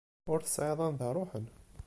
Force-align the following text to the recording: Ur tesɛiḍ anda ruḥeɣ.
Ur 0.31 0.39
tesɛiḍ 0.41 0.79
anda 0.87 1.09
ruḥeɣ. 1.15 1.47